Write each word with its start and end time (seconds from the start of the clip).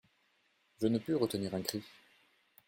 «Je 0.81 0.87
ne 0.87 0.97
pus 0.97 1.13
retenir 1.13 1.53
un 1.53 1.61
cri. 1.61 1.83